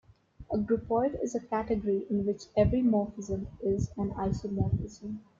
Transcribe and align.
A 0.51 0.57
groupoid 0.57 1.19
is 1.23 1.35
a 1.35 1.39
category 1.39 2.07
in 2.09 2.25
which 2.25 2.45
every 2.57 2.81
morphism 2.81 3.45
is 3.61 3.91
an 3.97 4.09
isomorphism. 4.15 5.19